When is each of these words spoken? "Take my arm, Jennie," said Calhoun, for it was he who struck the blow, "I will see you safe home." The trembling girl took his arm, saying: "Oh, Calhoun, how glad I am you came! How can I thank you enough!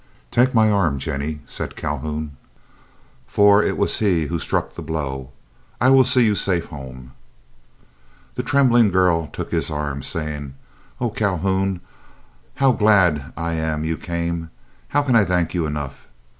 "Take 0.31 0.55
my 0.55 0.71
arm, 0.71 0.97
Jennie," 0.97 1.41
said 1.45 1.75
Calhoun, 1.75 2.35
for 3.27 3.61
it 3.61 3.77
was 3.77 3.99
he 3.99 4.25
who 4.25 4.39
struck 4.39 4.73
the 4.73 4.81
blow, 4.81 5.29
"I 5.79 5.89
will 5.91 6.03
see 6.05 6.25
you 6.25 6.33
safe 6.33 6.65
home." 6.69 7.11
The 8.33 8.41
trembling 8.41 8.89
girl 8.89 9.27
took 9.27 9.51
his 9.51 9.69
arm, 9.69 10.01
saying: 10.01 10.55
"Oh, 10.99 11.11
Calhoun, 11.11 11.81
how 12.55 12.71
glad 12.71 13.31
I 13.37 13.53
am 13.53 13.83
you 13.85 13.95
came! 13.95 14.49
How 14.87 15.03
can 15.03 15.15
I 15.15 15.23
thank 15.23 15.53
you 15.53 15.67
enough! 15.67 16.07